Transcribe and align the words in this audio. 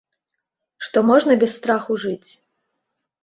Што 0.85 1.03
можна 1.09 1.33
без 1.43 1.51
страху 1.59 1.97
жыць. 2.05 2.31